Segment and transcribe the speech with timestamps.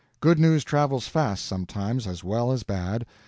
[0.19, 3.05] Good news travels fast, sometimes, as well as bad.